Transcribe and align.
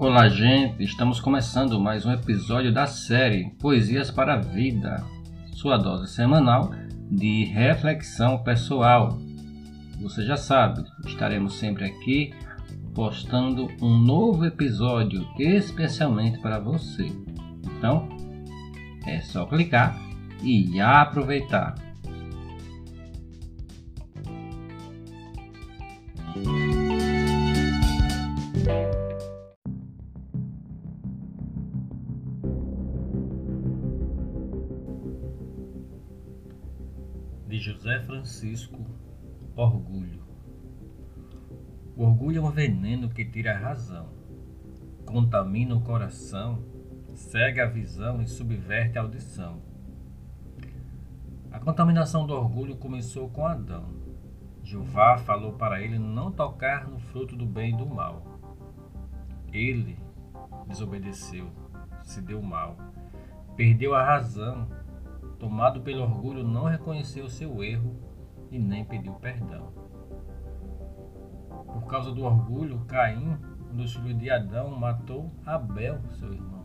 Olá, 0.00 0.28
gente! 0.28 0.80
Estamos 0.84 1.18
começando 1.18 1.80
mais 1.80 2.06
um 2.06 2.12
episódio 2.12 2.72
da 2.72 2.86
série 2.86 3.50
Poesias 3.58 4.12
para 4.12 4.34
a 4.34 4.40
Vida, 4.40 5.04
sua 5.54 5.76
dose 5.76 6.06
semanal 6.14 6.70
de 7.10 7.46
reflexão 7.46 8.38
pessoal. 8.44 9.18
Você 10.00 10.24
já 10.24 10.36
sabe, 10.36 10.84
estaremos 11.04 11.54
sempre 11.58 11.84
aqui 11.84 12.32
postando 12.94 13.66
um 13.82 13.98
novo 13.98 14.46
episódio 14.46 15.26
especialmente 15.36 16.38
para 16.38 16.60
você. 16.60 17.10
Então, 17.66 18.08
é 19.04 19.20
só 19.20 19.46
clicar 19.46 19.98
e 20.44 20.80
aproveitar. 20.80 21.74
De 37.48 37.58
José 37.58 37.98
Francisco 38.00 38.84
Orgulho. 39.56 40.22
O 41.96 42.04
orgulho 42.04 42.44
é 42.44 42.46
um 42.46 42.50
veneno 42.50 43.08
que 43.08 43.24
tira 43.24 43.54
a 43.54 43.58
razão, 43.58 44.10
contamina 45.06 45.74
o 45.74 45.80
coração, 45.80 46.62
cega 47.14 47.64
a 47.64 47.66
visão 47.66 48.20
e 48.20 48.28
subverte 48.28 48.98
a 48.98 49.00
audição. 49.00 49.62
A 51.50 51.58
contaminação 51.58 52.26
do 52.26 52.34
orgulho 52.34 52.76
começou 52.76 53.30
com 53.30 53.46
Adão. 53.46 53.94
Jeová 54.62 55.16
falou 55.16 55.54
para 55.54 55.80
ele 55.80 55.98
não 55.98 56.30
tocar 56.30 56.86
no 56.86 56.98
fruto 56.98 57.34
do 57.34 57.46
bem 57.46 57.72
e 57.72 57.76
do 57.78 57.86
mal. 57.86 58.38
Ele 59.50 59.98
desobedeceu, 60.66 61.50
se 62.02 62.20
deu 62.20 62.42
mal, 62.42 62.76
perdeu 63.56 63.94
a 63.94 64.04
razão 64.04 64.68
tomado 65.38 65.80
pelo 65.80 66.02
orgulho, 66.02 66.42
não 66.42 66.64
reconheceu 66.64 67.28
seu 67.28 67.62
erro 67.62 67.96
e 68.50 68.58
nem 68.58 68.84
pediu 68.84 69.14
perdão. 69.14 69.72
Por 71.48 71.86
causa 71.86 72.12
do 72.12 72.24
orgulho, 72.24 72.84
Caim, 72.86 73.38
um 73.70 73.76
dos 73.76 73.94
filhos 73.94 74.18
de 74.18 74.30
Adão, 74.30 74.70
matou 74.70 75.30
Abel, 75.44 76.00
seu 76.18 76.32
irmão. 76.32 76.58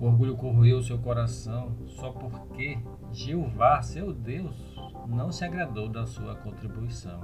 O 0.00 0.06
orgulho 0.06 0.36
corroeu 0.36 0.82
seu 0.82 0.98
coração 0.98 1.76
só 1.86 2.12
porque 2.12 2.78
Jeová, 3.12 3.82
seu 3.82 4.12
Deus, 4.12 4.76
não 5.08 5.32
se 5.32 5.44
agradou 5.44 5.88
da 5.88 6.06
sua 6.06 6.36
contribuição. 6.36 7.20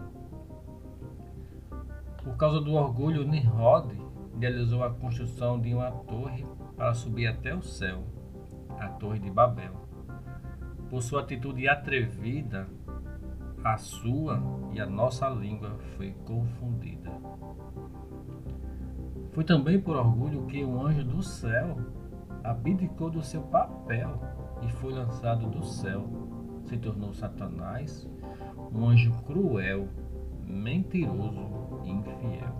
Por 2.22 2.36
causa 2.36 2.60
do 2.60 2.72
orgulho, 2.72 3.28
Nimrod 3.28 3.92
idealizou 4.34 4.82
a 4.82 4.90
construção 4.90 5.60
de 5.60 5.74
uma 5.74 5.90
torre 5.90 6.44
para 6.76 6.94
subir 6.94 7.26
até 7.26 7.54
o 7.54 7.62
céu, 7.62 8.02
a 8.78 8.88
Torre 8.88 9.18
de 9.18 9.30
Babel. 9.30 9.72
Por 10.94 11.02
sua 11.02 11.22
atitude 11.22 11.68
atrevida, 11.68 12.68
a 13.64 13.76
sua 13.76 14.40
e 14.72 14.80
a 14.80 14.86
nossa 14.86 15.28
língua 15.28 15.76
foi 15.96 16.12
confundida. 16.24 17.10
Foi 19.32 19.42
também 19.42 19.80
por 19.80 19.96
orgulho 19.96 20.46
que 20.46 20.64
um 20.64 20.86
anjo 20.86 21.02
do 21.02 21.20
céu 21.20 21.76
abdicou 22.44 23.10
do 23.10 23.24
seu 23.24 23.42
papel 23.42 24.20
e 24.62 24.70
foi 24.74 24.92
lançado 24.92 25.50
do 25.50 25.64
céu. 25.64 26.08
Se 26.62 26.76
tornou 26.76 27.12
Satanás, 27.12 28.08
um 28.72 28.86
anjo 28.86 29.12
cruel, 29.24 29.88
mentiroso 30.46 31.80
e 31.82 31.90
infiel. 31.90 32.54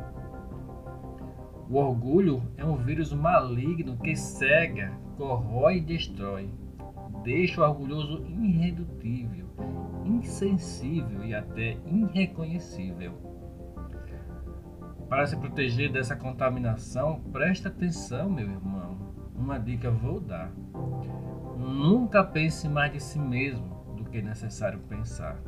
O 1.71 1.77
orgulho 1.77 2.43
é 2.57 2.65
um 2.65 2.75
vírus 2.79 3.13
maligno 3.13 3.97
que 3.97 4.17
cega, 4.17 4.91
corrói 5.17 5.77
e 5.77 5.81
destrói 5.81 6.64
deixa 7.23 7.61
o 7.61 7.65
orgulhoso 7.65 8.25
irredutível, 8.27 9.47
insensível 10.05 11.25
e 11.25 11.35
até 11.35 11.77
irreconhecível. 11.87 13.13
Para 15.09 15.27
se 15.27 15.37
proteger 15.37 15.93
dessa 15.93 16.17
contaminação, 16.17 17.21
presta 17.33 17.69
atenção, 17.69 18.31
meu 18.31 18.51
irmão. 18.51 18.99
Uma 19.35 19.59
dica 19.59 19.91
vou 19.91 20.21
dar. 20.21 20.53
Nunca 21.59 22.25
pense 22.25 22.69
mais 22.69 22.93
de 22.93 23.01
si 23.01 23.19
mesmo 23.19 23.95
do 23.97 24.05
que 24.05 24.19
é 24.19 24.23
necessário 24.23 24.79
pensar, 24.81 25.41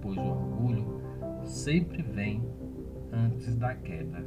pois 0.00 0.16
o 0.16 0.20
orgulho 0.20 1.00
sempre 1.44 2.02
vem 2.02 2.42
antes 3.12 3.54
da 3.56 3.74
queda. 3.74 4.24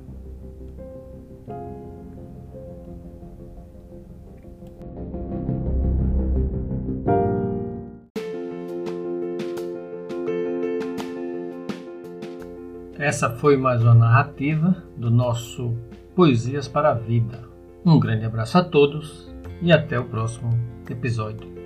Essa 13.01 13.31
foi 13.31 13.57
mais 13.57 13.81
uma 13.81 13.95
narrativa 13.95 14.75
do 14.95 15.09
nosso 15.09 15.75
Poesias 16.15 16.67
para 16.67 16.91
a 16.91 16.93
Vida. 16.93 17.39
Um 17.83 17.99
grande 17.99 18.25
abraço 18.25 18.59
a 18.59 18.63
todos 18.63 19.27
e 19.59 19.71
até 19.71 19.99
o 19.99 20.05
próximo 20.05 20.51
episódio. 20.87 21.60